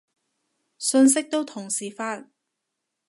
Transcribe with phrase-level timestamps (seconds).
[0.79, 2.25] 信息都同時發